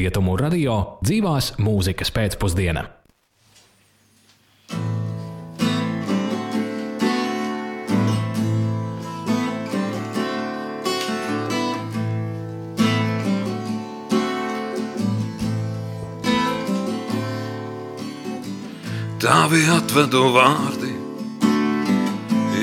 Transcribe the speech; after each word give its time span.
Rietumu 0.00 0.32
radio 0.40 0.74
dzīvās 1.04 1.58
mūzikas 1.60 2.08
pēcpusdiena. 2.16 2.86
Tavi 19.20 19.60
atvedu 19.68 20.30
vārdi, 20.32 20.94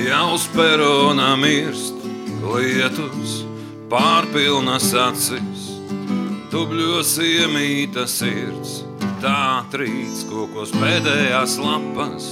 jau 0.08 0.26
uz 0.34 0.50
perona 0.58 1.36
mirst 1.38 2.02
lietus, 2.42 3.44
pārpilnas 3.94 4.90
acis, 5.06 5.57
dubļos 6.52 7.18
iemīta 7.24 8.06
sirds, 8.08 8.82
tā 9.20 9.64
trīc 9.72 10.22
kokos 10.30 10.72
pēdējās 10.78 11.58
lapas, 11.60 12.28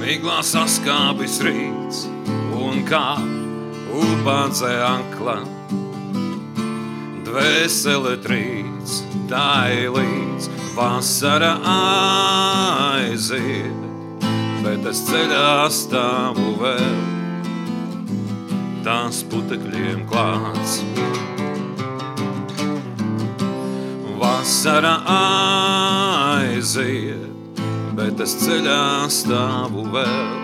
miglā 0.00 0.40
saskābis 0.46 1.38
rīts 1.46 2.06
un 2.58 2.82
kā 2.88 3.14
upāce 4.02 4.72
ankla. 4.86 5.38
Dvēsele 7.28 8.16
trīc, 8.24 8.96
tā 9.30 9.52
ir 9.76 9.94
līdz 9.94 10.50
vasara 10.74 11.54
aiziet, 12.96 14.26
bet 14.66 14.90
es 14.90 15.06
ceļā 15.06 15.70
stāvu 15.70 16.56
vēl, 16.64 17.00
tās 18.82 19.22
putekļiem 19.30 20.06
klāts. 20.10 20.80
Vasara 24.52 24.98
aiziet, 26.36 27.60
bet 27.96 28.18
es 28.20 28.34
ceļā 28.36 29.08
stāvu 29.08 29.86
vēl. 29.94 30.34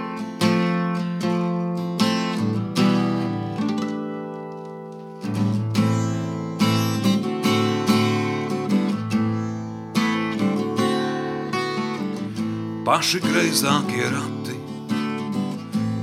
paši 12.87 13.21
greizākie 13.21 14.09
rati. 14.09 14.57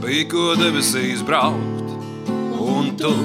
Bija 0.06 0.28
ko 0.30 0.52
debesīs 0.62 1.26
braukt, 1.26 1.98
un 2.54 2.94
tu 3.02 3.16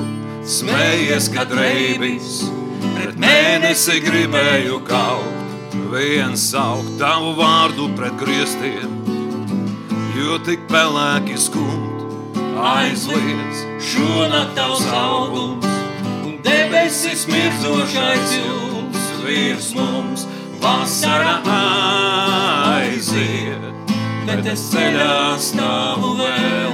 smējies, 0.57 1.29
kad 1.37 1.53
reibis, 1.53 2.41
pret 2.83 3.17
mēnesi 3.21 4.01
gribēju 4.05 4.81
kaut, 4.89 5.75
viens 5.93 6.43
saukt 6.53 6.99
tavu 7.01 7.35
vārdu 7.39 7.89
pret 7.99 8.17
griestiem, 8.21 8.93
jo 10.17 10.39
tik 10.47 10.67
pelēki 10.71 11.37
skumt, 11.41 12.37
aizliedz 12.61 13.65
šonakt 13.93 14.57
tavs 14.59 14.85
augums, 14.95 15.69
un 16.27 16.37
debesis 16.47 17.27
mirdzošais 17.31 18.37
jums 18.41 19.07
virs 19.25 19.71
mums, 19.79 20.27
vasara 20.61 21.39
aiziet, 22.81 23.95
bet 24.27 24.53
es 24.55 24.69
ceļā 24.73 25.39
stāvu 25.51 26.17
vēl. 26.21 26.70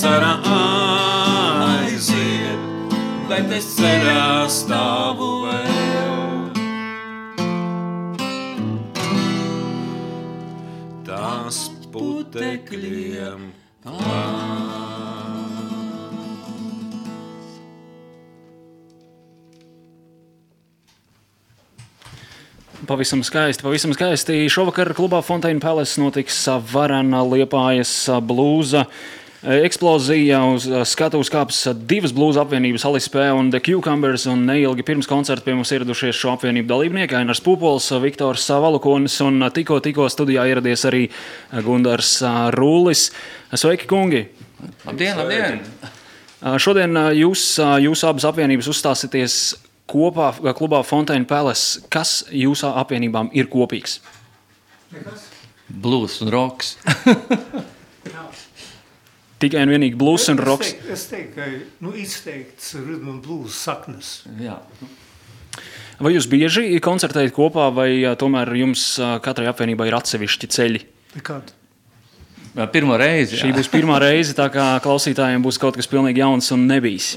Vasara 0.00 0.40
aiziet, 1.60 2.92
bet 3.28 3.50
es 3.52 3.66
ceļā 3.76 4.48
stāvu 4.48 5.28
vēl. 5.44 6.46
Tās 11.04 11.58
putekļiem 11.92 13.44
klāts. 13.84 14.80
Pavisam 22.88 23.20
skaisti, 23.20 23.68
pavisam 23.68 23.92
skaisti. 23.92 24.48
Šovakar 24.48 24.96
klubā 24.96 25.20
Fontaine 25.20 25.60
Palace 25.60 26.00
notiks 26.00 26.40
varana 26.72 27.20
liepājas 27.28 27.92
blūza. 28.24 28.88
Eksplozija 29.40 30.36
uz 30.52 30.66
skatuves 30.84 31.30
kāps 31.32 31.62
divas 31.88 32.12
blūza 32.12 32.42
apvienības, 32.42 32.82
Alice 32.84 33.08
P. 33.08 33.22
un 33.32 33.48
The 33.48 33.62
Cucumbers. 33.64 34.26
Un 34.28 34.42
neilgi 34.44 34.84
pirms 34.84 35.08
koncerta 35.08 35.46
pie 35.46 35.54
mums 35.56 35.72
ieradušies 35.72 36.18
šo 36.18 36.34
apvienību 36.34 36.68
dalībnieki- 36.68 37.16
Ainars 37.22 37.40
Pupols, 37.40 37.88
Viktors 38.02 38.44
Valukonis 38.50 39.16
un 39.24 39.40
tikko, 39.48 39.80
tikko 39.80 40.10
studijā 40.12 40.44
ieradies 40.44 40.84
arī 40.84 41.08
Gundars 41.64 42.20
Rūlis. 42.52 43.10
Sveiki, 43.54 43.86
kungi! 43.88 44.28
Labdien, 44.84 45.16
labdien! 45.16 45.60
Šodien 46.60 46.92
jūs, 47.16 47.56
jūs 47.80 48.04
abas 48.04 48.28
apvienības 48.28 48.68
uzstāsieties 48.68 49.54
kopā 49.88 50.34
klubā 50.52 50.84
Fontaine 50.84 51.24
Palace. 51.24 51.80
Kas 51.88 52.26
jūsu 52.30 52.68
apvienībām 52.76 53.30
ir 53.32 53.46
kopīgs? 53.46 54.00
Blues 55.70 56.20
un 56.20 56.28
roks. 56.28 56.76
Tikai 59.40 59.62
un 59.64 59.72
vienīgi 59.72 59.96
blues 60.00 60.26
un 60.28 60.40
roks. 60.40 60.68
Es 60.68 60.74
teiktu, 60.76 60.96
es 60.96 61.04
teiktu 61.10 61.38
ka 61.38 61.46
nu, 61.86 61.94
izteikts 61.96 62.74
rhythm 62.76 63.14
un 63.14 63.20
blues 63.24 63.56
saknes. 63.56 64.18
Jā. 64.40 64.58
Vai 66.00 66.14
jūs 66.14 66.28
bieži 66.32 66.80
koncertējat 66.80 67.32
kopā, 67.36 67.68
vai 67.76 67.90
tomēr 68.20 68.52
jums 68.56 68.84
katrai 69.24 69.48
apvienībai 69.50 69.90
ir 69.90 69.96
atsevišķi 69.98 70.50
ceļi? 70.56 70.84
Nekād. 71.18 71.54
Pirmā 72.74 72.96
reize. 72.98 73.38
Šī 73.38 73.52
būs 73.54 73.68
pirmā 73.70 74.00
reize, 74.02 74.34
tā 74.36 74.48
kā 74.52 74.72
klausītājiem 74.82 75.44
būs 75.44 75.60
kaut 75.60 75.78
kas 75.78 75.88
pilnīgi 75.90 76.22
jauns 76.22 76.50
un 76.56 76.66
nebijis. 76.70 77.14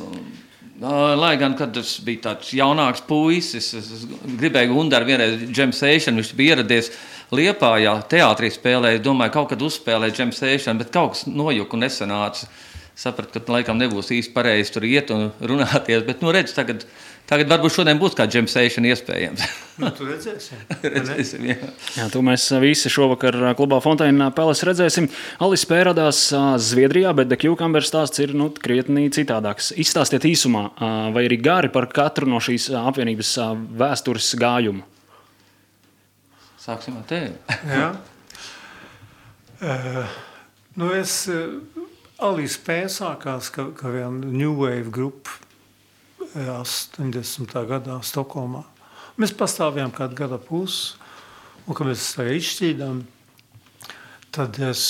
Lai 0.83 1.37
gan, 1.39 1.55
kad 1.55 1.75
es 1.79 1.95
biju 2.03 2.19
tāds 2.25 2.49
jaunāks 2.57 3.05
puisis, 3.07 3.69
es, 3.77 3.87
es 3.95 4.03
gribēju 4.39 4.73
Gunāru 4.75 5.07
vienreiz 5.07 5.45
džemsēšanu, 5.47 6.19
viņš 6.19 6.31
bija 6.35 6.57
ieradies 6.57 6.89
Liepājā, 7.33 7.95
teātrī 8.11 8.51
spēlēja, 8.53 9.01
domāju, 9.01 9.33
kaut 9.37 9.53
kad 9.53 9.63
uzspēlēja 9.65 10.19
džemsēšanu, 10.19 10.83
bet 10.83 10.93
kaut 10.93 11.15
kas 11.15 11.25
nojuka 11.29 11.77
un 11.77 11.85
nesanāca. 11.85 12.49
Sapratu, 12.93 13.41
ka 13.41 13.55
laikam 13.55 13.79
nebūs 13.81 14.11
īsti 14.13 14.35
pareizi 14.35 14.75
tur 14.75 14.85
iet 14.85 15.09
un 15.13 15.31
runāties, 15.51 16.03
bet, 16.05 16.21
nu, 16.21 16.29
redz, 16.35 16.53
tagad, 16.53 16.83
tagad 17.29 17.49
varbūt 17.49 17.73
šodien 17.73 17.97
būs 17.97 18.13
kā 18.17 18.27
džemsēšana 18.29 18.93
iespējams. 18.93 19.45
Nu, 19.81 19.89
tu 19.89 20.05
redzēsi. 20.05 20.53
Redzēsim, 20.83 21.47
jā. 21.49 21.55
Jā, 21.95 22.03
to 22.13 22.19
mēs 22.21 22.43
visi 22.61 22.91
šovakar 22.93 23.33
klubā 23.57 23.79
Fontaine 23.81 24.27
Palace 24.37 24.67
redzēsim. 24.69 25.07
Alis 25.41 25.65
pēradās 25.65 26.27
Zviedrijā, 26.61 27.09
bet 27.17 27.31
The 27.31 27.39
Cucumber 27.41 27.81
stāsts 27.81 28.21
ir 28.21 28.35
nu, 28.37 28.51
krietni 28.53 29.07
citādāks. 29.09 29.71
Izstāstiet 29.81 30.29
īsumā, 30.29 30.67
vai 31.17 31.25
arī 31.25 31.41
gari 31.41 31.73
par 31.73 31.89
katru 31.89 32.29
no 32.29 32.37
šīs 32.37 32.69
apvienības 32.83 33.33
vēstures 33.81 34.35
gājumu. 34.37 34.85
Sāksim 36.63 36.95
ar 36.95 37.03
tevi. 37.03 37.33
Jā. 37.67 37.87
Uh, 39.63 40.13
nu 40.79 40.93
es, 40.95 41.25
uh, 41.27 41.57
Alīs 42.23 42.55
P. 42.63 42.77
sākās, 42.87 43.49
ka, 43.51 43.65
ka 43.75 43.91
viena 43.91 44.29
New 44.31 44.53
Wave 44.61 44.93
grupa 44.95 45.41
80. 46.33 47.51
gadā 47.67 47.97
Stokholmā. 48.07 48.63
Mēs 49.19 49.35
pastāvējām 49.35 49.91
kādu 49.93 50.15
gada 50.17 50.39
pusi, 50.39 50.95
un 51.67 51.75
kad 51.75 51.89
mēs 51.89 52.05
tā 52.15 52.29
izšķīdām, 52.31 53.03
tad 54.33 54.57
es, 54.63 54.85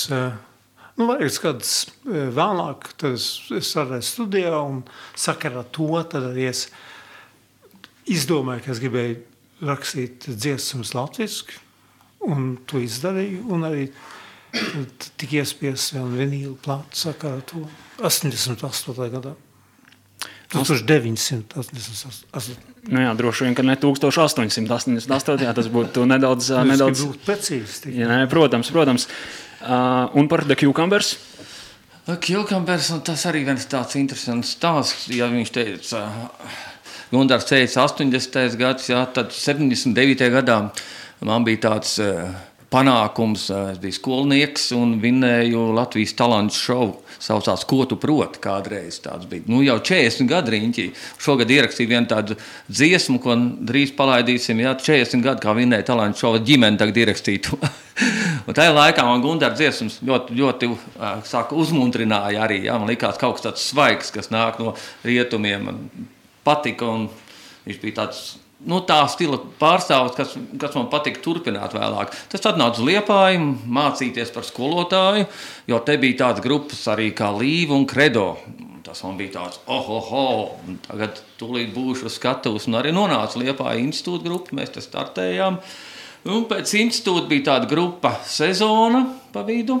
nu, 0.94 1.08
vairākas 1.10 1.40
gadus 1.42 1.74
vēlāk, 2.06 2.88
tad 3.02 3.18
es, 3.18 3.26
es 3.50 3.72
strādāju 3.74 4.06
studijā, 4.06 4.54
un 4.62 4.84
sakarā 5.18 5.66
to, 5.74 5.90
tad 6.06 6.30
arī 6.30 6.46
es 6.52 6.68
izdomāju, 8.06 8.64
ka 8.64 8.72
es 8.76 8.80
gribēju 8.86 9.20
rakstīt 9.74 10.30
dziesmas 10.30 10.94
latviski, 10.96 11.63
un 12.30 12.40
to 12.68 12.76
izdarīju, 12.82 13.40
un 13.54 13.60
arī 13.68 13.84
tik 15.20 15.30
iespiests 15.40 15.94
vēl 15.96 16.08
vinīlu 16.14 16.54
plātu 16.62 16.94
sakarā 17.06 17.40
to 17.48 17.58
88. 18.02 19.10
gadā. 19.16 19.32
1988. 20.54 22.58
Nu 22.92 23.00
jā, 23.02 23.12
droši 23.18 23.48
vien, 23.48 23.54
ka 23.58 23.62
ne 23.66 23.74
1888. 23.80 25.42
Jā, 25.42 25.52
tas 25.56 25.68
būtu 25.72 26.04
nedaudz. 26.06 26.52
Nu, 26.54 26.64
nedaudz... 26.70 26.98
būt 27.08 27.20
precīzi. 27.26 27.90
Jā, 27.96 28.06
nē, 28.10 28.18
protams, 28.30 28.70
protams. 28.74 29.02
Uh, 29.64 30.20
un 30.20 30.24
par 30.30 30.40
The 30.46 30.56
Cucumbers? 30.60 31.08
Cucumbers, 32.04 32.90
tas 33.06 33.22
arī 33.30 33.40
viens 33.46 33.64
tāds 33.64 33.96
interesants 33.96 34.50
stāsts, 34.58 35.06
ja 35.08 35.24
viņš 35.32 35.50
teica, 35.54 36.02
Gundars 37.08 37.48
teica 37.48 37.86
80. 37.86 38.58
gads, 38.60 38.90
jā, 38.92 39.00
tad 39.16 39.32
79. 39.32 40.28
gadā 40.34 40.58
man 41.24 41.46
bija 41.46 41.64
tāds 41.68 41.96
uh, 42.02 42.28
panākums. 42.74 43.46
Es 43.72 43.78
biju 43.82 43.96
skolnieks 43.98 44.68
un 44.76 44.96
vinnēju 45.02 45.70
Latvijas 45.76 46.14
talantu 46.18 46.58
šovu. 46.58 46.94
Saucās, 47.24 47.62
ko 47.68 47.84
tu 47.88 47.96
proti, 48.00 48.40
kādreiz 48.42 48.98
tāds 49.04 49.28
bija. 49.30 49.46
Nu, 49.48 49.62
jau 49.64 49.78
40 49.80 50.28
gadu 50.28 50.52
riņķī. 50.52 50.86
Šogad 51.22 51.52
ierakstīju 51.54 51.92
vienu 51.92 52.10
tādu 52.10 52.36
dziesmu, 52.68 53.20
ko 53.22 53.36
drīz 53.70 53.94
palaidīsim. 53.96 54.60
Jā, 54.64 54.74
40 54.80 55.24
gadu 55.24 55.44
kā 55.44 55.54
vinnēja 55.56 55.88
talantu 55.92 56.24
šovu 56.24 56.42
ģimeni 56.44 56.80
tagad 56.80 57.00
ierakstītu. 57.04 57.58
un 58.48 58.58
tajā 58.58 58.74
laikā 58.76 59.06
man 59.08 59.24
Gundara 59.24 59.56
dziesmas 59.56 60.00
ļoti, 60.04 60.38
ļoti 60.42 60.72
saka, 61.30 61.56
uzmundrināja 61.56 62.44
arī. 62.44 62.64
Jā, 62.68 62.76
man 62.80 62.90
likās 62.92 63.20
kaut 63.22 63.38
kas 63.38 63.48
tāds 63.48 63.68
svaigs, 63.70 64.12
kas 64.14 64.32
nāk 64.34 64.60
no 64.60 64.74
rietumiem. 65.06 65.70
Man 65.70 66.08
patika 66.44 66.90
un 66.90 67.08
viņš 67.64 67.80
bija 67.80 68.02
tāds 68.02 68.26
nu, 68.68 68.80
tā 68.86 68.98
stila 69.12 69.38
pārstāvis, 69.60 70.14
kas, 70.16 70.34
kas 70.60 70.76
man 70.78 70.90
patika 70.92 71.22
turpināt 71.24 71.74
vēlāk. 71.76 72.12
Tas 72.32 72.44
atnāca 72.50 72.80
uz 72.80 72.88
Liepāju, 72.88 73.48
mācīties 73.78 74.32
par 74.34 74.46
skolotāju, 74.48 75.26
jo 75.70 75.80
te 75.86 75.96
bija 76.00 76.24
tādas 76.24 76.44
grupas 76.44 76.84
arī 76.92 77.10
kā 77.16 77.30
Līva 77.34 77.76
un 77.78 77.88
Kredo. 77.90 78.34
Tas 78.84 79.00
man 79.06 79.16
bija 79.18 79.38
tāds, 79.38 79.58
oh, 79.70 79.90
oh, 79.96 80.12
oh, 80.12 80.76
tagad 80.84 81.22
tūlīt 81.40 81.72
būšu 81.74 82.12
skatuves, 82.12 82.68
un 82.68 82.78
arī 82.80 82.92
nonāca 82.94 83.40
Liepāja 83.40 83.80
institūta 83.80 84.28
grupa, 84.28 84.56
mēs 84.58 84.74
te 84.74 84.84
startējām. 84.84 85.58
Un 86.34 86.46
pēc 86.48 86.76
institūta 86.80 87.28
bija 87.28 87.50
tāda 87.50 87.68
grupa 87.68 88.14
sezona 88.28 89.06
pa 89.32 89.42
vidu. 89.44 89.80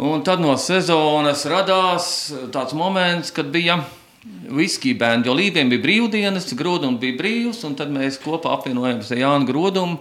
Un 0.00 0.22
tad 0.24 0.40
no 0.40 0.54
sezonas 0.56 1.44
radās 1.48 2.06
tāds 2.52 2.72
moments, 2.76 3.32
kad 3.36 3.52
bija 3.52 3.76
ielikās 3.76 3.99
viskiju 4.24 4.98
bērnu, 5.00 5.24
jo 5.26 5.34
Lībijam 5.36 5.70
bija 5.72 5.82
brīvdienas, 5.84 6.50
Grūdums 6.56 7.00
bija 7.00 7.16
brīvs, 7.16 7.62
un 7.64 7.76
tad 7.78 7.92
mēs 7.94 8.20
kopā 8.20 8.52
apvienojāmies 8.58 9.12
ar 9.14 9.22
Jānu 9.22 9.48
Grūdumu. 9.48 10.00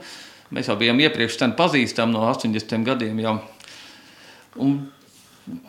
Mēs 0.56 0.68
jau 0.68 0.75
bijām 0.80 1.00
iepriekš 1.00 1.38
pazīstami 1.56 2.16
no 2.16 2.25
80 2.27 2.88
gadiem. 2.88 3.19
Jau. 3.24 3.36
Un 4.60 4.80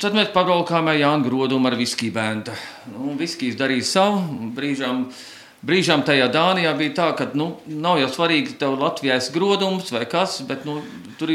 tad 0.01 0.17
mēs 0.17 0.33
pabraukām 0.35 0.89
ar 0.91 0.99
Jānu 0.99 1.29
Grūdumu 1.29 1.71
ar 1.71 1.77
viskiju 1.79 2.17
bērnu. 2.17 2.57
Nu, 2.95 3.13
viskijas 3.21 3.59
darīja 3.61 3.87
savu, 3.87 4.51
brīžām 4.57 5.07
Brīžām 5.61 6.01
tajā 6.09 6.31
Dānijā 6.33 6.71
bija 6.79 6.95
tā, 6.97 7.07
ka 7.19 7.27
nu, 7.37 7.51
nav 7.69 7.99
jau 8.01 8.09
svarīgi, 8.15 8.55
tev 8.63 8.79
Latvijā 8.81 9.19
ir 9.21 9.33
grodums 9.35 9.91
vai 9.93 10.07
kas, 10.09 10.39
bet 10.49 10.65
nu, 10.65 10.79
tur 11.21 11.35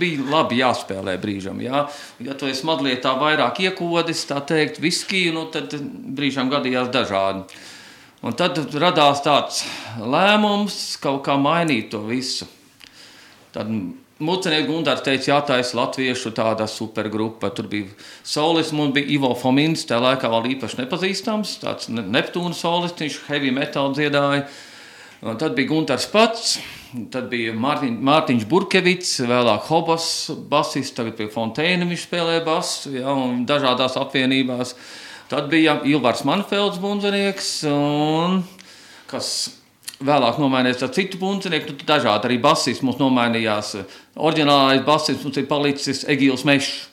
bija 0.00 0.24
labi 0.24 0.62
jāspēlē 0.62 1.18
brīžam. 1.20 1.60
Jā. 1.60 1.84
Ja 2.24 2.36
tu 2.38 2.48
esi 2.48 2.64
mazliet 2.64 3.02
tā 3.04 3.12
vairāk 3.20 3.60
iekodis, 3.66 4.24
tā 4.30 4.40
teikt, 4.48 4.80
viskiju, 4.80 5.34
nu, 5.36 5.44
tad 5.52 5.76
brīžām 6.16 6.48
gadījās 6.52 6.88
dažādi. 6.94 7.60
Un 8.24 8.34
tad 8.34 8.56
radās 8.74 9.20
tāds 9.22 9.60
lēmums 10.00 10.96
kaut 11.02 11.20
kā 11.28 11.36
mainīt 11.38 11.92
to 11.92 12.00
visu. 12.08 12.48
Tad 13.54 13.70
Mucenieks 14.18 14.66
Gunārs 14.66 15.04
teica, 15.06 15.28
jātaisa 15.30 15.76
latviešu 15.78 16.32
tāda 16.34 16.66
supergrupa. 16.66 17.52
Tur 17.54 17.68
bija 17.70 17.92
solis, 18.26 18.72
mums 18.74 18.96
bija 18.96 19.06
Ivo 19.14 19.30
Fomins, 19.38 19.84
tā 19.86 20.00
laikā 20.02 20.26
vēl 20.32 20.56
īpaši 20.56 20.80
nepazīstams, 20.80 21.52
tāds 21.62 21.86
Neptūna 21.92 22.56
solis, 22.58 22.96
viņš 22.98 23.20
heavy 23.28 23.52
metal 23.54 23.92
dziedāja. 23.94 24.48
Un 25.22 25.38
tad 25.38 25.54
bija 25.54 25.70
Gunārs 25.70 26.08
pats, 26.10 26.56
tad 27.14 27.28
bija 27.30 27.54
Mārtiņ, 27.54 27.94
Mārtiņš 28.06 28.48
Burkevits, 28.50 29.16
vēlāk 29.26 29.70
Hobas 29.70 30.08
basists, 30.50 30.96
tagad 30.98 31.14
pie 31.18 31.28
Fonteina 31.30 31.86
viņš 31.86 32.04
spēlēja 32.08 32.42
basu, 32.46 32.92
ja, 32.98 33.14
un 33.14 33.44
dažādās 33.46 33.98
apvienībās. 34.02 34.74
Tad 35.30 35.46
bija 35.52 35.78
Ilvars 35.86 36.24
Manfelds 36.26 36.82
bunzenieks, 36.82 37.50
un 37.70 38.40
kas 39.10 39.57
Vēlāk 39.98 40.36
nomainījās 40.38 40.84
ar 40.86 40.92
citu 40.94 41.18
puncenieku, 41.18 41.72
nu, 41.72 41.86
dažādi 41.86 42.28
arī 42.28 42.36
basists 42.38 42.84
mums 42.86 43.00
nomainījās. 43.00 43.72
Orģinālais 44.14 44.84
basists 44.86 45.26
mums 45.26 45.40
ir 45.40 45.48
palicis 45.50 46.04
Egīls 46.06 46.44
Mešs. 46.46 46.86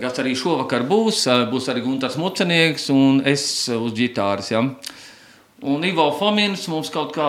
Kas 0.00 0.20
arī 0.22 0.36
šovakar 0.38 0.86
būs, 0.88 1.24
būs 1.50 1.66
arī 1.68 1.82
Gunārs 1.84 2.14
Mucenieks 2.16 2.86
un 2.94 3.18
es 3.28 3.44
uz 3.74 3.92
ģitāras. 3.98 4.52
Ja. 4.54 4.62
Un 5.62 5.84
Ivo 5.84 6.06
Fomins 6.16 6.64
mums 6.70 6.88
kaut 6.94 7.12
kā, 7.18 7.28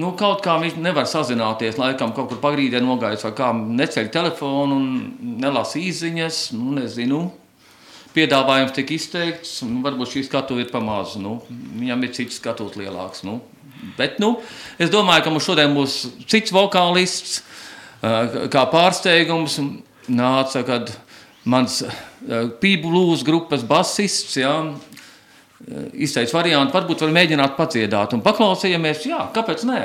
nu, 0.00 0.14
kaut 0.18 0.40
kā 0.42 0.56
viņš 0.64 0.80
nevar 0.80 1.06
sazināties, 1.06 1.78
laikam 1.78 2.16
kaut 2.16 2.32
kur 2.32 2.40
pagrīdē 2.42 2.80
nogājis 2.82 3.28
vai 3.28 3.34
kā 3.36 3.52
neceļ 3.52 4.10
telefonu 4.16 4.80
un 4.80 5.36
nelasa 5.44 5.78
īziņas, 5.84 6.46
nu, 6.56 6.72
nezinu 6.80 7.26
piedāvājums 8.16 8.74
tika 8.76 8.96
izteikts, 8.96 9.60
nu, 9.68 9.82
varbūt 9.84 10.14
šī 10.14 10.24
skatu 10.26 10.58
ir 10.60 10.72
pamazs. 10.72 11.18
Nu, 11.20 11.38
viņam 11.50 12.04
ir 12.06 12.14
cits 12.16 12.40
skatuves 12.40 12.78
lielāks. 12.80 13.22
Nu. 13.26 13.40
Bet 13.98 14.18
nu, 14.22 14.36
es 14.80 14.90
domāju, 14.92 15.26
ka 15.26 15.32
mums 15.32 15.46
šodien 15.46 15.76
būs 15.76 15.98
cits 16.28 16.54
vokālists, 16.54 17.42
kā 18.02 18.64
pārsteigums. 18.72 19.60
Nāca, 20.06 20.60
kad 20.62 20.92
mans 21.50 21.80
pīblūzas 22.62 23.24
grupas 23.26 23.64
basists 23.66 24.36
ja, 24.38 24.52
izteica 25.94 26.36
variantu, 26.36 26.76
varbūt 26.76 27.02
var 27.02 27.14
mēģināt 27.16 27.56
padziedāt. 27.58 28.14
Un 28.14 28.22
paklausījāmies, 28.22 29.06
jā, 29.10 29.24
kāpēc 29.34 29.66
nē? 29.66 29.80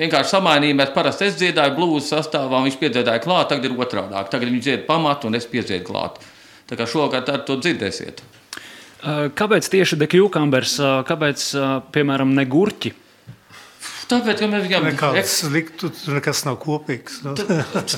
Vienkārši 0.00 0.34
samainījāmies. 0.34 0.92
Parasti 0.96 1.28
es 1.28 1.38
dziedāju 1.40 1.76
blūzi 1.76 2.14
sastāvā, 2.14 2.62
viņš 2.66 2.76
piedziedāja 2.80 3.22
klāt, 3.24 3.48
tagad 3.52 3.68
ir 3.68 3.80
otrādi. 3.80 4.24
Tagad 4.32 4.52
viņš 4.52 4.66
dzied 4.66 4.84
pamatu 4.88 5.28
un 5.28 5.36
es 5.36 5.48
piedziedu 5.48 5.86
klāt. 5.88 6.20
Tā 6.70 6.78
kā 6.78 6.86
šogad 6.86 7.26
to 7.46 7.56
dzirdēsiet. 7.58 8.22
Kāpēc 9.34 9.68
tieši 9.72 9.96
dekļūkambers, 10.02 10.76
kāpēc, 11.08 11.44
piemēram, 11.94 12.34
ne 12.36 12.44
gurķi? 12.46 12.92
Tāpēc, 14.10 14.40
ka 14.42 14.46
mēs 14.50 14.64
viņam 14.66 14.86
nekāds 14.88 15.34
sliktu, 15.44 15.88
nekas 16.10 16.42
nav 16.46 16.56
kopīgs. 16.62 17.20
No? 17.22 17.34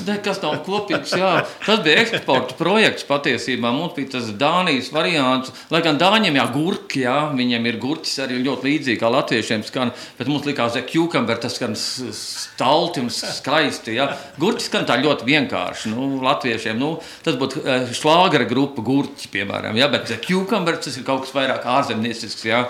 nekas 0.09 0.41
nav 0.43 0.59
kopīgs, 0.65 1.15
jā. 1.17 1.31
Tas 1.65 1.81
bija 1.85 2.03
eksporta 2.03 2.57
projekts 2.59 3.07
patiesībā. 3.09 3.71
Mums 3.73 3.95
bija 3.97 4.11
tas 4.15 4.29
Dānijas 4.37 4.91
variants, 4.93 5.49
lai 5.73 5.81
gan 5.85 5.97
Dāņiem 6.01 6.37
jā, 6.37 6.45
gurki, 6.53 7.01
jā, 7.07 7.15
viņiem 7.33 7.65
ir 7.71 7.79
gurķis 7.81 8.21
arī 8.27 8.39
ļoti 8.45 8.69
līdzīgi 8.69 9.01
kā 9.01 9.09
latviešiem 9.15 9.65
skan, 9.65 9.93
bet 10.19 10.29
mums 10.29 10.45
likās, 10.49 10.77
ka 10.77 10.85
cucumber 10.91 11.41
tas 11.41 11.57
skan 11.57 11.73
stalti 11.79 13.01
un 13.01 13.09
skaisti, 13.13 13.97
jā. 13.97 14.11
Gurķis 14.41 14.69
skan 14.69 14.87
tā 14.89 14.99
ļoti 15.01 15.27
vienkārši, 15.33 15.93
nu, 15.95 16.13
latviešiem, 16.23 16.77
nu, 16.77 16.95
tas 17.25 17.41
būtu 17.41 17.65
šlāgara 17.97 18.45
grupa 18.49 18.85
gurķi, 18.85 19.33
piemēram, 19.33 19.81
jā, 19.81 19.89
bet 19.93 20.13
cucumber 20.29 20.77
tas 20.77 20.97
ir 20.99 21.07
kaut 21.07 21.25
kas 21.25 21.37
vairāk 21.37 21.69
ārzemniecisks, 21.79 22.49
jā. 22.53 22.67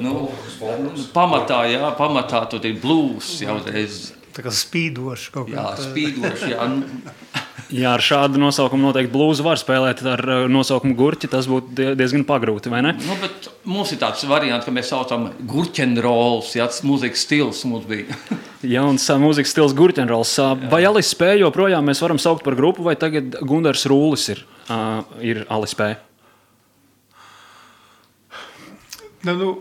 Nu, 0.00 0.28
pamatā, 1.14 1.64
jā, 1.68 1.88
pamatā 1.98 2.44
tur 2.50 2.64
ir 2.64 2.78
blūzs 2.80 3.42
jau 3.44 3.58
reiz. 3.66 4.06
Tā 4.34 4.42
kā 4.42 4.50
spīdoši 4.50 5.32
kaut 5.34 5.50
kā. 5.50 5.58
Jā, 5.60 5.88
spīdoši, 5.90 6.54
jā. 6.54 6.68
Jā, 7.72 7.94
ar 7.96 8.02
šādu 8.04 8.38
nosaukumu 8.38 8.90
noteikti 8.90 9.10
blūzi 9.10 9.42
var 9.42 9.58
spēlēt 9.58 10.02
ar 10.06 10.20
nosaukumu 10.52 10.94
gurķi. 10.98 11.30
Tas 11.32 11.48
būtu 11.48 11.94
diezgan 11.96 12.22
pagrūti, 12.28 12.70
vai 12.70 12.82
ne? 12.84 12.92
Nu, 13.00 13.16
mums 13.72 13.94
ir 13.94 13.98
tāds 14.02 14.22
variants, 14.28 14.66
ka 14.66 14.74
mēs 14.74 14.90
saucam 14.92 15.30
gurķenrols, 15.48 16.52
ja 16.58 16.68
tas 16.70 16.82
mūzikas 16.86 17.24
stils 17.24 17.64
mums 17.66 17.88
bija. 17.88 18.14
Jauns 18.74 19.08
mūzikas 19.22 19.54
stils 19.56 19.74
gurķenrols. 19.76 20.36
Vai 20.70 20.84
Alis 20.86 21.10
spēja 21.14 21.40
joprojām 21.46 21.88
mēs 21.88 22.02
varam 22.04 22.20
saukt 22.22 22.44
par 22.46 22.58
grupu, 22.58 22.84
vai 22.86 22.98
tagad 23.00 23.40
Gundars 23.42 23.86
Rūlis 23.90 24.28
ir, 24.36 24.44
uh, 24.68 25.00
ir 25.24 25.42
Alis 25.48 25.74
spēja? 25.74 25.98
Nu, 29.24 29.32
nu, 29.40 29.52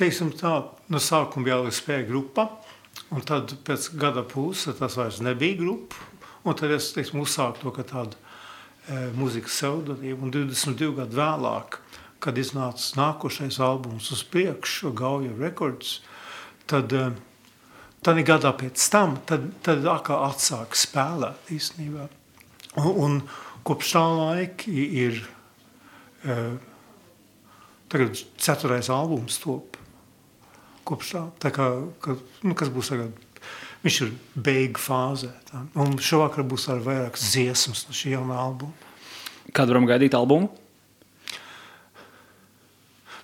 teiksim 0.00 0.32
tā, 0.36 0.54
no 0.88 1.00
sākuma 1.02 1.46
bija 1.46 1.60
LSP 1.60 2.02
grupa, 2.08 2.48
un 3.12 3.24
tad 3.26 3.52
pēc 3.66 3.90
gada 4.00 4.24
puses 4.26 4.78
tas 4.78 4.96
vairs 4.98 5.20
nebija 5.24 5.58
grupa, 5.60 6.08
un 6.44 6.56
tad 6.56 6.72
es, 6.74 6.90
teiksim, 6.96 7.20
uzsāku 7.24 7.60
to 7.60 7.72
kā 7.76 7.84
tādu 7.86 8.16
e, 8.16 9.10
muzikas 9.16 9.58
pseudonīmu, 9.58 10.26
un 10.26 10.34
22 10.34 10.94
gadu 11.02 11.18
vēlāk, 11.20 11.80
kad 12.20 12.38
iznāca 12.40 12.96
nākošais 13.00 13.60
albums 13.64 14.10
uz 14.14 14.22
priekšu, 14.32 14.94
Gauja 14.96 15.32
Records, 15.38 15.98
tad, 16.70 16.92
e, 16.92 17.10
tad 18.04 18.22
gadā 18.28 18.54
pēc 18.56 18.86
tam, 18.92 19.18
tad, 19.28 19.50
tad 19.66 19.84
atkal 19.84 20.24
atsāk 20.30 20.78
spēlēt 20.78 21.52
īstenībā. 21.56 22.08
Un, 22.80 22.90
un 23.04 23.20
kopš 23.66 23.92
tā 23.96 24.06
laika 24.06 24.72
ir, 24.72 25.20
e, 26.24 26.40
tagad 27.92 28.24
ceturtais 28.40 28.88
albums 28.94 29.40
top, 29.42 29.79
kopš 30.88 31.12
tā. 31.16 31.24
tā 31.42 31.52
kā, 31.54 31.66
ka, 32.04 32.16
nu, 32.46 32.56
kas 32.58 32.72
būs 32.72 32.92
tagad? 32.92 33.26
Viņš 33.80 34.00
ir 34.04 34.10
beigu 34.36 34.80
fāzē. 34.80 35.30
Tā. 35.48 35.62
Un 35.80 35.96
šovakar 36.04 36.44
būs 36.48 36.68
arī 36.72 36.84
vairākas 36.84 37.30
dziesmas 37.32 37.86
no 37.88 37.96
šī 37.96 38.14
jaunā 38.16 38.36
albuma. 38.36 38.90
Kad 39.56 39.70
varam 39.72 39.88
gaidīt 39.88 40.14
albumu? 40.14 40.50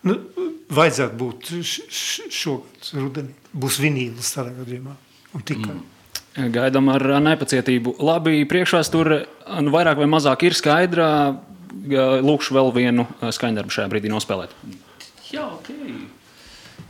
Nu, 0.06 0.14
vajadzētu 0.72 1.18
būt 1.18 1.50
šogad 1.66 2.88
rudenī. 2.94 3.34
Būs 3.52 3.80
vinīlis 3.82 4.32
tādā 4.36 4.54
gadījumā. 4.56 4.96
Un 5.36 5.44
tikai. 5.44 5.74
Mm. 5.74 5.92
Gaidām 6.52 6.90
ar 6.92 7.04
nepacietību. 7.24 7.96
Labi, 8.04 8.42
priekšvēsture 8.48 9.22
nu, 9.64 9.72
vairāk 9.72 10.00
vai 10.02 10.08
mazāk 10.12 10.44
ir 10.48 10.56
skaidra. 10.56 11.08
Lūkšu 11.86 12.56
vēl 12.56 12.72
vienu 12.76 13.06
skaņdarbu 13.20 13.72
šajā 13.72 13.88
brīdī 13.92 14.12
nospēlēt. 14.12 14.52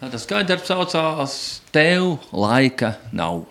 Tas 0.06 0.22
skaidrs 0.22 0.68
saucās 0.68 1.36
Tev 1.74 2.16
laika 2.32 2.94
nav. 3.12 3.44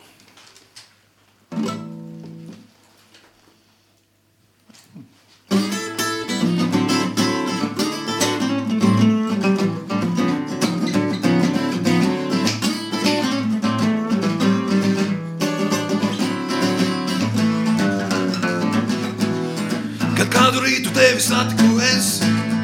Tevi 20.95 21.19
satiku 21.19 21.75
es, 21.83 22.21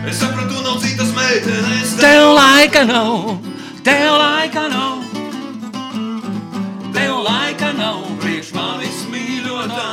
es 0.08 0.22
sapratu, 0.22 0.62
nav 0.64 0.78
citas 0.80 1.10
meitenes. 1.12 1.98
Tev 2.00 2.30
laika 2.32 2.86
nav, 2.88 3.42
tev 3.84 4.14
laika 4.18 4.68
nav, 4.70 4.98
tev 6.94 7.14
laika 7.26 7.72
nav, 7.78 8.02
priekš 8.22 8.54
manis 8.54 9.04
mīļotā. 9.12 9.88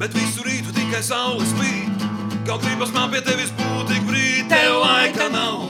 Bet 0.00 0.14
visu 0.14 0.46
rītu 0.46 0.74
tikai 0.76 1.02
saule 1.02 1.46
spīd. 1.46 2.06
Kaut 2.46 2.62
gribas 2.64 2.90
man 2.94 3.10
pie 3.12 3.22
tevis 3.26 3.52
būt 3.58 3.90
tik 3.90 4.06
brīdi. 4.08 4.48
Tev 4.50 4.78
laika 4.82 5.28
nav, 5.34 5.68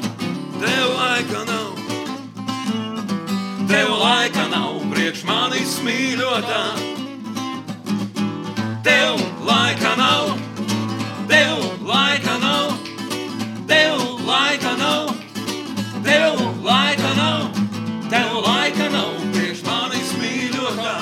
tev 0.60 0.86
laika 0.96 1.44
nav. 1.50 1.68
Tev 3.72 3.92
laika 3.96 4.48
nav, 4.52 4.80
priekš 4.92 5.26
manis 5.28 5.76
mīļotā. 5.84 6.64
Tev 8.84 9.20
laika 9.48 9.96
nav, 9.96 10.32
Tev 11.32 11.58
laika 11.86 12.34
nav, 12.38 12.41
tev 16.12 16.34
laika 16.64 17.10
nav, 17.16 17.42
tev 18.10 18.32
laika 18.46 18.88
nav, 18.92 19.12
priekš 19.32 19.62
manis 19.64 20.10
mīļotā. 20.20 20.94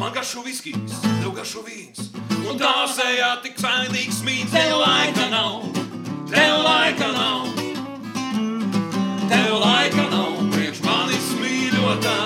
man 0.00 0.12
garšo 0.14 0.44
viskijs, 0.46 0.96
tev 1.02 1.34
garšo 1.36 1.64
vīns. 1.66 2.08
Un 2.48 2.58
tā 2.60 2.72
sejā 2.94 3.30
tik 3.44 3.60
sainīgs 3.60 4.22
mīts. 4.26 4.54
Tev 4.54 4.78
laika 4.80 5.28
nav, 5.34 5.68
tev 6.32 6.56
laika 6.64 7.12
nav, 7.12 7.46
tev 9.28 9.52
laika 9.66 10.08
nav, 10.16 10.32
priekš 10.56 10.82
manis 10.88 11.30
mīļotā. 11.42 12.18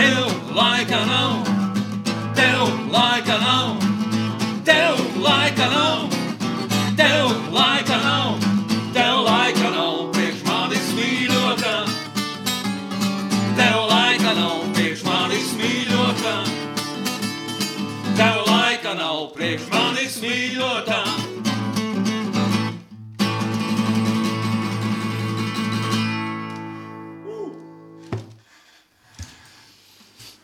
Tev 0.00 0.56
laika 0.56 1.04
nav, 1.12 1.54
tev 2.38 2.68
laika 2.96 3.38
nav, 3.44 3.81
laika 18.92 19.04
nav, 19.04 19.32
priekš 19.34 19.62
manis 19.72 20.20
mīļotā. 20.22 21.00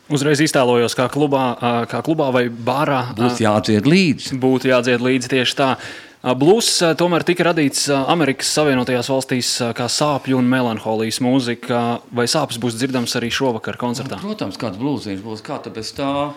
Uzreiz 0.08 0.40
iztēlojos, 0.40 0.94
kā 0.96 1.04
klubā, 1.12 1.84
kā 1.90 2.00
klubā 2.00 2.30
vai 2.32 2.48
bārā 2.48 3.12
Būs 3.12 3.42
jādzied 3.44 3.84
līdzi. 3.84 4.38
būtu 4.40 4.68
jādzied 4.72 5.00
līdzi 5.00 5.28
tieši 5.28 5.54
tā. 5.56 5.76
Blues 6.34 6.80
tomēr 6.98 7.22
tika 7.22 7.44
radīts 7.44 7.86
Amerikas 7.92 8.48
Savienotajās 8.56 9.08
valstīs 9.08 9.50
kā 9.76 9.86
sāpju 9.86 10.38
un 10.40 10.48
melanholijas 10.48 11.20
mūzika. 11.20 12.00
Vai 12.10 12.24
sāpes 12.24 12.58
būs 12.58 12.80
dzirdams 12.80 13.14
arī 13.20 13.28
šovakar 13.30 13.76
koncertā? 13.76 14.18
Protams, 14.18 14.56
kāds 14.56 14.80
blūziņš 14.80 15.20
būs, 15.22 15.44
kā 15.44 15.60
tā 15.60 15.70
bez 15.70 15.92
tā. 15.92 16.32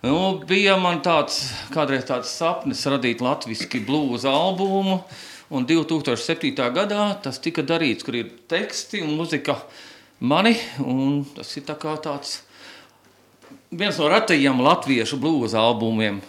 Nu, 0.00 0.38
bija 0.48 0.78
man 0.80 1.02
tāds, 1.04 1.50
kādreiz 1.74 2.06
tāds 2.08 2.30
sapnis 2.32 2.86
radīt 2.88 3.20
latviešu 3.20 3.82
blūza 3.84 4.30
albumu, 4.32 5.02
un 5.52 5.66
2007. 5.68 6.54
gadā 6.72 7.02
tas 7.20 7.36
tika 7.44 7.60
darīts, 7.60 8.06
kur 8.06 8.16
ir 8.16 8.30
teksti 8.48 9.02
un 9.04 9.12
muzika 9.18 9.58
mani, 10.24 10.54
un 10.80 11.20
tas 11.36 11.52
ir 11.60 11.68
tā 11.68 11.76
kā 11.76 11.98
tāds 12.00 12.38
viens 13.68 14.00
no 14.00 14.08
retajiem 14.08 14.64
latviešu 14.64 15.20
blūza 15.20 15.60
albumiem. 15.60 16.22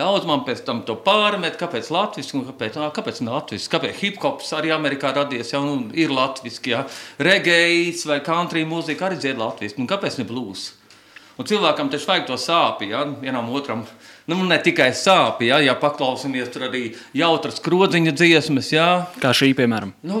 Daudz 0.00 0.24
man 0.24 0.46
pēc 0.48 0.64
tam 0.64 0.80
to 0.88 0.96
pārmet, 1.04 1.60
kāpēc 1.60 1.92
latviešu, 1.92 2.38
un 2.40 2.48
kāpēc, 2.48 2.80
ā, 2.80 2.88
kāpēc 2.88 3.20
latviešu, 3.28 3.68
kāpēc 3.76 4.00
hip-hops 4.00 4.56
arī 4.56 4.72
Amerikā 4.72 5.12
radies, 5.12 5.52
jau 5.52 5.60
nu, 5.68 5.90
ir 5.92 6.08
latviešu, 6.08 6.68
ja 6.72 6.86
regējs 7.20 8.08
vai 8.08 8.22
country 8.24 8.64
mūzika 8.64 9.10
arī 9.10 9.20
dzied 9.20 9.44
latviešu, 9.44 9.82
un 9.84 9.92
kāpēc 9.92 10.22
ne 10.22 10.30
blūza? 10.32 10.79
Un 11.40 11.46
cilvēkam 11.48 11.88
taču 11.88 12.04
vajag 12.04 12.26
to 12.28 12.36
sāpju, 12.36 12.90
ja 12.92 12.98
vienam 13.22 13.46
otram. 13.56 13.86
Nu, 14.28 14.36
ne 14.44 14.58
tikai 14.60 14.90
sāpju, 14.92 15.46
ja, 15.48 15.60
ja 15.64 15.72
paklausāmies 15.80 16.50
tur 16.52 16.66
arī 16.66 16.82
jautras 17.16 17.62
krodziņa 17.64 18.12
dziesmas, 18.12 18.68
ja, 18.74 18.88
Kā 19.22 19.32
šī, 19.32 19.54
piemēram. 19.56 19.94
Nu, 20.04 20.20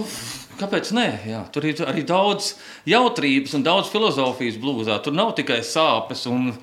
kāpēc 0.56 0.88
nē? 0.96 1.04
Jā, 1.28 1.42
tur 1.52 1.66
ir 1.68 1.82
arī 1.84 2.06
daudz 2.08 2.54
jautrības 2.88 3.52
un 3.58 3.66
daudz 3.66 3.90
filozofijas 3.92 4.56
blūzā. 4.62 4.96
Tur 5.04 5.12
nav 5.18 5.34
tikai 5.36 5.60
sāpes 5.66 6.24
un 6.30 6.54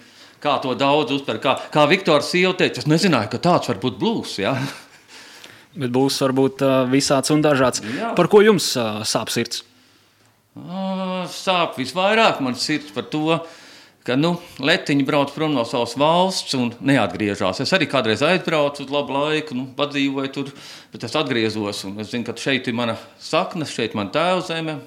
kā 0.41 0.57
to 0.63 0.73
daudz 0.79 1.13
uztver. 1.13 1.37
Kā, 1.43 1.53
kā 1.73 1.85
Viktors 1.93 2.33
Sieva 2.33 2.55
teica, 2.57 2.81
es 2.81 2.89
nezināju, 2.89 3.29
ka 3.35 3.43
tāds 3.43 3.69
var 3.69 3.81
būt 3.85 4.01
blūzs. 4.01 4.39
Ja? 4.41 4.55
Bet 5.85 5.93
būs 5.93 6.17
varbūt 6.25 6.65
visāds 6.89 7.29
un 7.33 7.45
dažāds. 7.45 7.85
Jā. 7.85 8.15
Par 8.17 8.33
ko 8.33 8.41
jums 8.41 8.73
sāp 9.05 9.29
sirds? 9.29 9.61
Sāp 11.29 11.77
visvairāk 11.77 12.41
man 12.41 12.57
sirds 12.57 12.89
par 12.95 13.05
to, 13.13 13.37
ka 14.07 14.15
nu, 14.15 14.37
letiņi 14.63 15.03
brauc 15.07 15.33
prom 15.35 15.51
no 15.55 15.65
savas 15.67 15.97
valsts 15.99 16.55
un 16.55 16.69
neatgriežas. 16.87 17.59
Es 17.63 17.73
arī 17.75 17.89
kādreiz 17.91 18.23
aizbraucu 18.23 18.85
uz 18.85 18.93
labu 18.93 19.15
laiku, 19.15 19.57
nu, 19.57 19.65
padzīvoju 19.75 20.31
tur, 20.35 20.53
bet 20.93 21.03
es 21.03 21.17
atgriezos. 21.19 21.83
Es 21.99 22.13
zinu, 22.13 22.23
ka 22.27 22.37
šeit 22.39 22.69
ir 22.69 22.77
mana 22.77 22.95
sakne, 23.19 23.67
šeit 23.67 23.91
ir 23.91 23.99
mana 23.99 24.13
tēvzeme. 24.15 24.77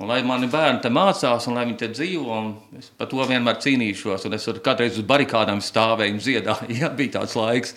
Un, 0.00 0.08
lai 0.08 0.20
mani 0.24 0.48
bērni 0.48 0.80
te 0.84 0.92
mācās, 0.92 1.48
un 1.48 1.56
lai 1.56 1.66
viņi 1.68 1.80
te 1.80 1.90
dzīvo, 1.92 2.36
es 2.80 2.92
par 2.96 3.08
to 3.10 3.24
vienmēr 3.28 3.58
cīnīšos. 3.64 4.28
Un 4.28 4.36
es 4.36 4.46
tur 4.48 4.60
kādreiz 4.64 5.00
uz 5.00 5.08
barikādām 5.08 5.64
stāvēju 5.64 6.16
un 6.16 6.22
dziedāju. 6.22 6.70
Jā, 6.80 6.92
bija 6.96 7.18
tāds 7.18 7.36
laiks. 7.40 7.76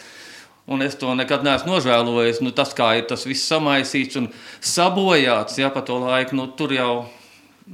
Un 0.71 0.83
es 0.83 0.95
to 0.95 1.11
nekad 1.15 1.43
neesmu 1.43 1.73
nožēlojis. 1.73 2.39
Nu, 2.43 2.53
tas, 2.55 2.71
kā 2.75 2.93
ir 2.99 3.09
tas 3.09 3.27
viss 3.27 3.47
samaisīts 3.51 4.19
un 4.19 4.31
sabojāts 4.63 5.59
jā, 5.59 5.71
pa 5.71 5.83
to 5.83 5.99
laiku, 6.03 6.39
nu, 6.39 6.47
tur 6.55 6.71
jau 6.71 6.93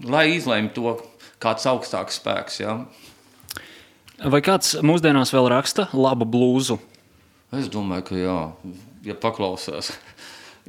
lai 0.06 0.36
izlemj 0.38 0.74
to 0.74 0.96
kāds 1.43 1.67
augstāks 1.69 2.19
spēks. 2.19 2.60
Jā. 2.62 2.75
Vai 4.19 4.41
kāds 4.43 4.75
mūsdienās 4.84 5.31
vēl 5.31 5.48
raksta 5.53 5.88
labu 5.96 6.27
blūzu? 6.27 6.79
Es 7.55 7.69
domāju, 7.72 8.05
ka 8.10 8.17
jā, 8.19 8.39
ja 9.08 9.15
paklausās, 9.17 9.93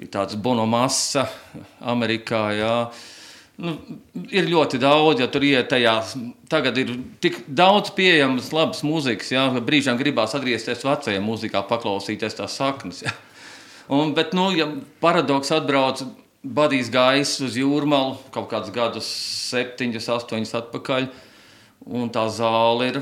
ir 0.00 0.08
tāds 0.12 0.38
bonomasa 0.38 1.26
Amerikā. 1.82 2.44
Jā. 2.56 2.74
Nu, 3.60 3.74
ir 4.32 4.46
ļoti 4.48 4.78
daudz, 4.80 5.20
ja 5.20 5.26
tur 5.28 5.44
iet 5.44 5.68
tajā. 5.68 5.98
Tagad 6.48 6.78
ir 6.80 6.94
tik 7.20 7.42
daudz 7.44 7.90
pieejamas, 7.96 8.48
labas 8.56 8.80
mūzikas, 8.86 9.34
ja 9.34 9.48
brīžām 9.58 9.98
gribās 10.00 10.32
atgriezties 10.38 10.86
vecajā 10.86 11.20
mūzikā, 11.20 11.66
paklausīties 11.68 12.38
tās 12.38 12.56
saknes. 12.56 13.02
Ja. 13.04 13.12
Un, 13.92 14.14
bet, 14.16 14.32
nu, 14.38 14.46
ja 14.54 14.70
paradoks 15.02 15.50
atbrauc, 15.52 16.06
badīs 16.40 16.88
gaisu 16.92 17.47
uz 17.49 17.56
jūrmālu 17.61 18.16
kaut 18.35 18.49
kādus 18.52 18.73
gadus, 18.75 19.09
septiņus, 19.50 20.09
astoņus 20.16 20.54
atpakaļ, 20.62 21.09
un 21.90 22.12
tā 22.12 22.26
zāle 22.32 22.88
ir 22.88 23.00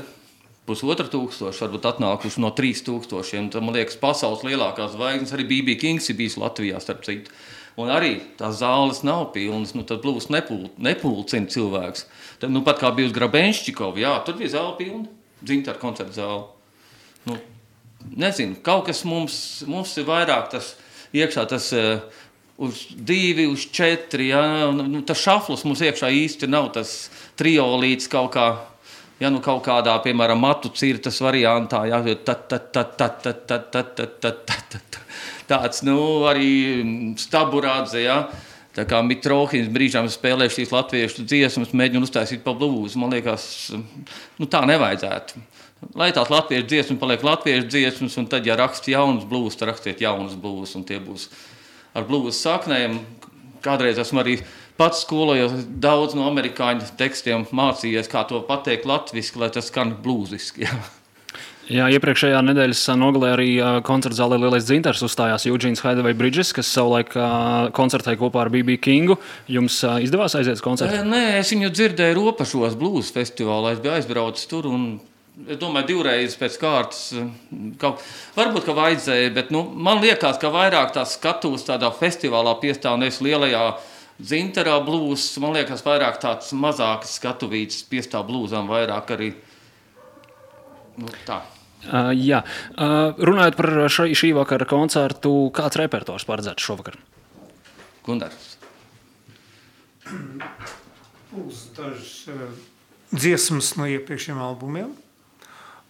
pusotra 0.69 1.07
tūkstoša, 1.09 1.65
varbūt 1.65 1.87
atnākuši 1.89 2.43
no 2.43 2.51
trīs 2.55 2.83
tūkstošiem. 2.85 3.49
Tad, 3.53 3.65
man 3.65 3.77
liekas, 3.77 3.97
pasaules 4.01 4.43
lielākās 4.45 4.93
zvaigznes 4.93 5.33
arī 5.35 5.47
BB 5.49 5.79
Kings 5.81 6.11
ir 6.11 6.19
bijis 6.19 6.37
Latvijā, 6.41 6.81
starp 6.83 7.01
citu. 7.07 7.33
Un 7.79 7.89
arī 7.93 8.17
tās 8.37 8.59
zāles 8.59 9.01
nav 9.07 9.29
pilnas, 9.31 9.71
nu 9.77 9.85
tad 9.87 10.01
plūs 10.03 10.27
nepul, 10.33 10.67
nepulcina 10.83 11.47
cilvēks. 11.49 12.05
Tad, 12.41 12.51
nu, 12.51 12.61
pat 12.65 12.81
kā 12.81 12.91
bija 12.95 13.07
uz 13.07 13.15
Grabenšķikova, 13.15 14.01
jā, 14.01 14.13
tur 14.27 14.35
bija 14.39 14.57
zāle 14.57 14.75
pilna, 14.77 15.07
dzintara 15.39 15.79
koncerta 15.79 16.17
zāle. 16.17 16.41
Nu, 17.29 17.37
nezinu, 18.19 18.59
kaut 18.65 18.89
kas 18.89 19.05
mums, 19.07 19.37
mums 19.69 19.95
ir 20.01 20.09
vairāk 20.09 20.51
tas 20.57 20.73
iekšā, 21.15 21.47
tas 21.49 21.71
uh, 21.77 22.03
uz 22.59 22.81
divi, 22.91 23.47
uz 23.47 23.63
četri, 23.71 24.29
jā, 24.33 24.41
nu, 24.75 24.83
nu, 24.83 25.01
tas 25.07 25.21
šaflis 25.23 25.63
mums 25.67 25.79
iekšā 25.85 26.09
īsti 26.11 26.49
nav 26.51 26.73
tas 26.75 27.07
triolīts 27.39 28.11
kaut 28.11 28.33
kā. 28.35 28.49
Ja 29.19 29.27
nu 29.27 29.41
kaut 29.43 29.65
kādā, 29.65 29.97
piemēram, 29.99 30.39
matu 30.39 30.69
cirtas 30.71 31.17
variantā, 31.19 31.81
ja 31.89 31.97
tāds, 35.49 35.81
nu, 35.83 35.97
arī 36.29 36.51
staburādze, 37.19 37.99
ja, 38.05 38.15
tā 38.77 38.85
kā 38.87 39.01
Mitrohins 39.03 39.67
brīžām 39.75 40.07
spēlē 40.07 40.47
šīs 40.47 40.71
latviešu 40.71 41.27
dziesmas, 41.27 41.75
mēģina 41.75 42.07
uztaisīt 42.07 42.45
pa 42.47 42.55
blūzu, 42.55 42.95
man 43.01 43.11
liekas, 43.17 43.43
nu, 43.75 44.47
tā 44.47 44.63
nevajadzētu. 44.71 45.43
Lai 45.99 46.13
tās 46.15 46.31
latviešu 46.31 46.71
dziesmas 46.71 47.03
paliek 47.03 47.23
latviešu 47.23 47.67
dziesmas, 47.67 48.15
un 48.23 48.31
tad, 48.31 48.47
ja 48.47 48.55
raksta 48.59 48.95
jaunas 48.95 49.27
blūzas, 49.27 49.59
tad 49.59 49.73
rakstiet 49.73 49.99
jaunas 50.03 50.39
blūzas, 50.39 50.79
un 50.79 50.87
tie 50.87 51.03
būs 51.03 51.27
ar 51.97 52.07
blūzi 52.09 52.35
saknēm. 52.39 52.99
Kādreiz 53.65 53.99
esmu 53.99 54.21
arī 54.21 54.37
pats 54.79 55.01
skolojis 55.03 55.51
daudz 55.83 56.15
no 56.15 56.29
amerikāņu 56.29 56.93
tekstiem, 56.99 57.49
mācījies, 57.51 58.07
kā 58.11 58.23
to 58.29 58.39
pateikt 58.47 58.87
latviešu, 58.87 59.41
lai 59.41 59.51
tas 59.51 59.67
skan 59.67 59.97
blūziski. 60.03 60.63
Jā. 60.67 60.79
Jā, 61.69 61.85
iepriekšējā 61.93 62.39
nedēļas 62.47 62.79
nogalē 62.97 63.27
arī 63.35 63.49
koncerta 63.85 64.17
zālē 64.17 64.39
Lielais 64.41 64.65
Dzintars 64.65 65.03
uzstājās 65.05 65.43
Eugēns 65.51 65.83
Haidevai 65.85 66.15
Bridges, 66.17 66.49
kas 66.57 66.71
savulaik 66.73 67.13
koncertēja 67.77 68.17
kopā 68.17 68.41
ar 68.41 68.49
BB 68.49 68.79
Kingu. 68.81 69.19
Jums 69.45 69.77
izdevās 70.01 70.33
aiziet 70.39 70.57
uz 70.57 70.63
koncertu? 70.65 71.03
Nē, 71.05 71.37
es 71.43 71.53
viņu 71.53 71.69
dzirdēju 71.69 72.17
Ropašos 72.17 72.73
blūzi 72.79 73.13
festivālā. 73.19 73.75
Es 73.75 73.83
biju 73.83 73.93
aizbraucis 73.99 74.49
tur 74.49 74.65
un 74.71 74.95
es 75.47 75.59
domāju, 75.61 75.87
divreiz 75.93 76.35
pēc 76.39 76.57
kārtas. 76.61 77.03
Kaut, 77.81 78.01
varbūt, 78.35 78.65
ka 78.67 78.75
vajadzēja, 78.77 79.31
bet 79.35 79.53
nu, 79.55 79.63
man 79.63 80.01
liekas, 80.03 80.39
ka 80.41 80.51
vairāk 80.53 80.93
tās 80.95 81.15
skatus 81.17 81.67
tādā 81.67 81.91
festivālā 81.95 82.55
piestāv 82.61 82.99
nevis 83.01 83.21
lielajā 83.23 83.63
dzinterā 84.19 84.79
blūzs. 84.85 85.37
Man 85.43 85.55
liekas, 85.55 85.85
vairāk 85.85 86.19
tāds 86.23 86.51
mazāks 86.57 87.15
skatuvīts 87.19 87.85
piestāv 87.89 88.27
blūzām 88.29 88.67
vairāk 88.71 89.15
arī. 89.15 89.31
Nu, 90.99 91.07
tā. 91.27 91.41
Uh, 91.79 92.11
jā, 92.11 92.41
uh, 92.75 93.15
runājot 93.15 93.55
par 93.55 93.69
šī, 93.87 94.11
šī 94.17 94.33
vakara 94.35 94.65
koncertu, 94.67 95.31
kāds 95.55 95.79
repertuārs 95.79 96.27
paredzēts 96.27 96.65
šovakar? 96.65 96.97
Gundars. 98.03 98.57
Būs 101.29 101.69
dažas 101.77 102.11
uh, 102.33 102.49
dziesmas 103.13 103.77
no 103.79 103.87
iepriekšējiem 103.87 104.41
albumiem. 104.43 104.91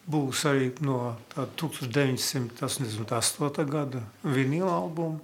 Būs 0.10 0.42
arī 0.50 0.72
no 0.82 1.16
1988. 1.36 3.70
gada 3.70 4.02
vinila 4.24 4.72
albuma. 4.80 5.20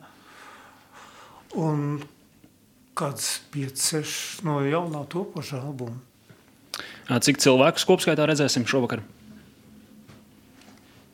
Un 1.55 2.03
kāds 2.95 3.39
5-6 3.53 4.43
no 4.45 4.59
jaunā 4.65 5.05
topošā 5.09 5.63
albuma. 5.63 5.97
Cik 7.07 7.37
cilvēku 7.41 7.85
kopskaitā 7.87 8.25
redzēsim 8.29 8.65
šovakar? 8.67 9.01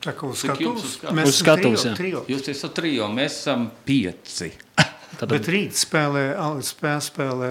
Tā 0.02 0.10
kā 0.18 0.26
uz 0.26 0.40
skatuves. 0.42 0.96
Mēs 1.14 1.28
Uz 1.30 1.36
skatuves, 1.38 1.82
trio, 1.84 1.94
trio. 1.98 2.22
Jūs 2.32 2.48
esat 2.50 2.72
trijo, 2.74 3.06
mēs 3.12 3.32
esam 3.44 3.68
pieci. 3.86 4.48
Tad, 5.20 5.28
Bet 5.30 5.46
rīt 5.52 5.72
spēlē, 5.78 6.24
spēlē, 6.66 7.00
spēlē 7.06 7.48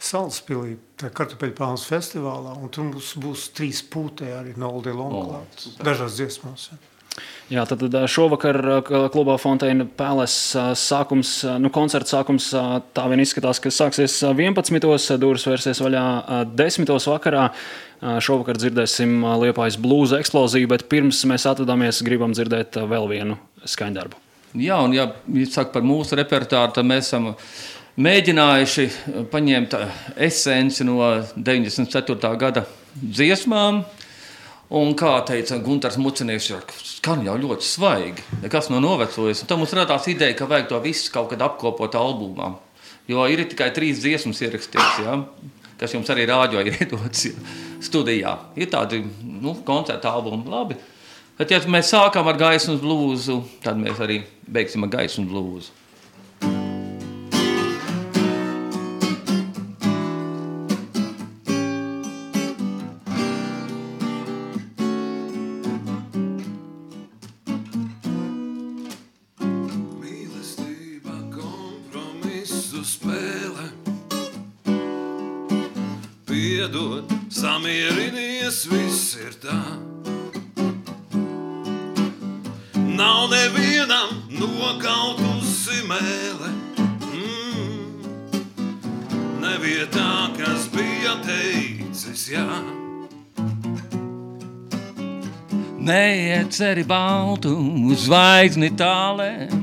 uh, 0.00 0.06
Salaspilī, 0.10 0.78
tā 0.96 1.10
kartupeļu 1.12 1.52
palmas 1.58 1.82
festivālā, 1.84 2.54
un 2.56 2.70
tur 2.72 2.86
mums 2.88 3.12
būs 3.20 3.50
trīs 3.52 3.82
pūtē 3.84 4.30
arī 4.38 4.54
no 4.56 4.70
Oldi 4.78 4.94
Longklāt, 4.96 5.66
dažās 5.84 6.14
dziesmās. 6.16 6.70
Ja. 6.70 6.78
jā, 7.50 7.64
tad 7.68 7.82
tad, 7.84 7.98
šovakar 8.08 8.58
uh, 8.64 8.78
klubā 9.12 9.34
Fonteina 9.42 9.84
Palace 9.84 10.56
uh, 10.56 10.70
sākums, 10.72 11.34
uh, 11.44 11.58
nu, 11.60 11.68
koncerta 11.74 12.14
sākums 12.14 12.46
uh, 12.56 12.78
tā 12.96 13.04
vien 13.12 13.20
izskatās, 13.20 13.60
ka 13.60 13.68
sāksies 13.76 14.14
uh, 14.24 14.32
11. 14.32 15.18
Dūris 15.20 15.44
vērsies 15.50 15.82
vaļā 15.84 16.04
uh, 16.16 16.40
10. 16.48 16.94
vakarā. 16.96 17.50
Uh, 18.00 18.16
Šovakar 18.24 18.56
dzirdēsim 18.56 19.18
uh, 19.20 19.34
Liepājas 19.42 19.76
blūza 19.76 20.22
eksploziju, 20.22 20.70
bet 20.72 20.86
pirms 20.88 21.20
mēs 21.28 21.44
atvadāmies, 21.50 22.00
gribam 22.08 22.32
dzirdēt 22.32 22.80
uh, 22.80 22.88
vēl 22.88 23.10
vienu 23.12 23.36
skaņdarbu. 23.68 24.16
Jā, 24.64 24.80
un 24.80 24.96
ja 24.96 25.04
sakat 25.44 25.76
par 25.76 25.84
mūsu 25.86 26.16
repertuāru, 26.18 26.72
tad 26.74 26.88
mēs 26.88 27.12
esam 27.12 27.34
mēģinājuši 28.00 28.84
paņemt 29.32 29.74
esenci 30.16 30.86
no 30.88 31.00
94. 31.36 32.36
gada 32.40 32.64
dziesmām. 33.00 33.82
Un 34.70 34.92
kā 34.94 35.16
teica 35.26 35.56
Gunārs 35.58 35.96
Mucinieks, 35.98 36.52
skan 36.86 37.24
jau 37.26 37.34
ļoti 37.42 37.66
svaigi. 37.66 38.22
Nekas 38.44 38.68
nav 38.70 38.84
novecojis. 38.84 39.42
Un 39.42 39.50
Tad 39.50 39.58
mums 39.58 39.74
radās 39.74 40.06
ideja, 40.12 40.36
ka 40.38 40.46
vajag 40.50 40.68
to 40.70 40.78
visu 40.84 41.10
kaut 41.10 41.32
kad 41.32 41.42
apkopot 41.42 41.96
albumā. 41.98 42.52
Jo 43.10 43.24
ir 43.26 43.42
tikai 43.50 43.72
trīs 43.74 43.98
dziesmas 44.04 44.38
ierakstītas, 44.46 45.00
ja? 45.02 45.16
kas 45.80 45.96
jums 45.96 46.12
arī 46.14 46.28
rādio 46.30 46.62
ir 46.62 46.76
iedotas 46.76 47.26
ja? 47.26 47.34
studijā. 47.82 48.36
Ir 48.54 48.70
tādi 48.70 49.02
nu, 49.26 49.56
koncerta 49.66 50.14
albumi, 50.14 50.46
labi. 50.52 50.78
Bet, 51.40 51.50
ja 51.50 51.58
mēs 51.66 51.90
sākam 51.90 52.30
ar 52.30 52.38
gaismas 52.38 52.78
blūzu, 52.78 53.40
tad 53.64 53.80
mēs 53.80 53.98
arī 53.98 54.20
beigsim 54.46 54.86
ar 54.86 54.94
gaismas 54.94 55.26
blūzu. 55.32 55.79
Kompromisu 72.80 72.84
spēle. 72.84 73.70
Piedod, 76.26 77.04
samierinies, 77.30 78.66
viss 78.70 79.16
ir 79.16 79.34
tā. 79.40 79.60
Nav 82.74 83.30
nevienam 83.30 84.22
nokautusi 84.30 85.82
mēlē. 85.88 86.50
Mm. 87.10 88.00
Nevietā, 89.40 90.30
kas 90.36 90.68
bija 90.72 91.16
teicis 91.24 92.30
jā. 92.30 92.46
Neiet 95.80 96.52
ceri 96.52 96.84
baltu 96.84 97.56
zvaigzni 97.96 98.70
tālēm. 98.76 99.59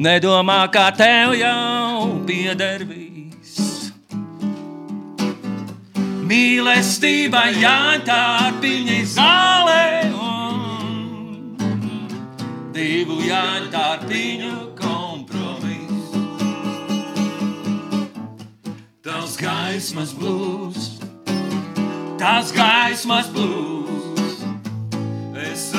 Nedomā, 0.00 0.62
kā 0.72 0.86
tev 0.96 1.34
jau 1.36 2.24
pieder 2.28 2.84
viss. 2.88 3.90
Mīlestība 6.30 7.44
jātārpiņa 7.58 9.00
zālē. 9.16 9.84
un 10.14 12.08
Divu 12.72 13.20
jātārpiņu 13.26 14.56
kompromiss. 14.80 16.16
Tavs 19.04 19.36
gaismas 19.36 20.16
blūzs 20.16 21.00
tas 22.20 22.52
gaismas 22.52 23.30
blūzs. 23.32 24.42
Es 25.40 25.69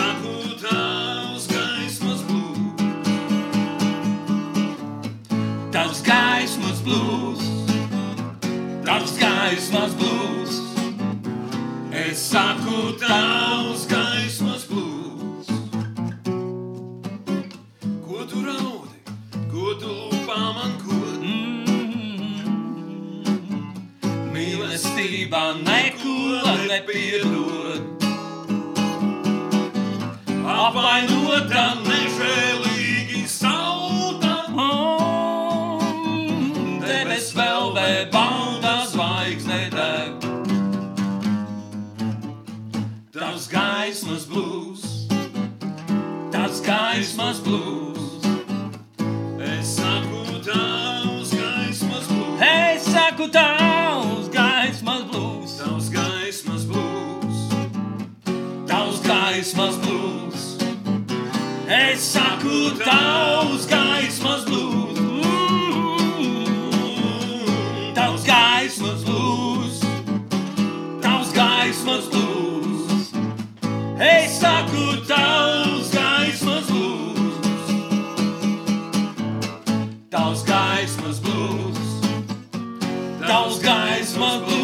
gaismas 9.42 9.94
blūzs. 9.98 10.58
Es 12.02 12.20
saku, 12.30 12.94
tavs 13.02 13.88
gaismas 13.90 14.68
būs. 14.70 15.50
Ko 18.06 18.22
tu 18.30 18.44
raudi, 18.46 19.02
ko 19.50 19.74
tu 19.82 19.90
lūpā 19.90 20.40
man 20.60 20.78
ko? 20.84 21.02
Mīlestība 24.36 25.46
neko 25.66 26.18
nepiedod. 26.70 27.31
Es 61.82 62.02
saku, 62.14 62.72
tavs 62.78 63.66
gaismas 63.66 64.44
blūzs, 64.46 65.00
tavs 67.98 68.24
gaismas 68.28 69.02
blūzs, 69.08 69.82
tavs 71.02 71.34
gaismas 71.36 72.08
blūzs. 72.14 73.12
Es 73.98 74.40
saku, 74.44 74.86
tavs 75.10 75.92
gaismas 75.98 76.72
blūzs, 76.72 77.76
tavs 80.14 80.46
gaismas 80.48 81.22
blūzs, 81.26 81.94
tavs 83.26 83.62
gaismas 83.66 84.42
blūzs. 84.46 84.61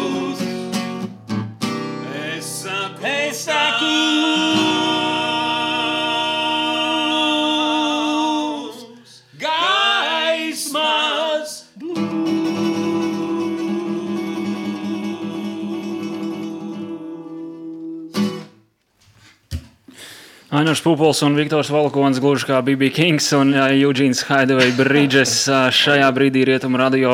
Ainors 20.58 20.80
Pupols 20.82 21.20
un 21.22 21.36
Viktors 21.38 21.68
Valkons, 21.70 22.18
gluži 22.18 22.48
kā 22.48 22.56
BB 22.66 22.88
Kings 22.90 23.28
un 23.36 23.52
Eugēns 23.54 24.24
Haidevei 24.26 24.72
Bridges 24.74 25.44
šajā 25.46 26.08
brīdī 26.16 26.42
Rietumu 26.48 26.80
radio 26.80 27.12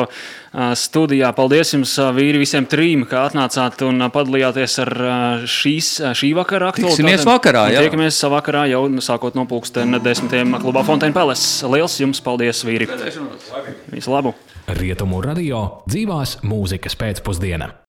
studijā. 0.73 1.29
Paldies 1.37 1.75
jums, 1.75 1.93
vīri, 2.17 2.41
visiem 2.41 2.65
trim, 2.65 3.03
ka 3.05 3.27
atnācāt 3.29 3.83
un 3.85 4.01
padalījāties 4.09 4.79
ar 4.87 4.93
šīs, 5.45 5.91
šī 6.17 6.31
vakara 6.39 6.71
aktualitātēm. 6.73 7.05
Tiksimies 7.05 7.29
vakarā, 7.29 7.67
jā. 7.75 7.85
Tiekamies 7.85 8.23
vakarā 8.33 8.65
jau 8.73 8.81
sākot 9.11 9.37
no 9.37 9.45
pulksten 9.51 9.99
desmitiem 10.01 10.57
klubā 10.65 10.81
Fontaine 10.87 11.13
Palace. 11.13 11.69
Liels 11.69 12.01
jums 12.01 12.25
paldies, 12.25 12.65
vīri! 12.65 12.89
Visu 13.93 14.15
labu! 14.15 14.33
Rietumu 14.65 15.21
radio 15.21 15.67
dzīvās 15.85 16.39
mūzikas 16.41 16.97
pēcpusdiena. 16.97 17.75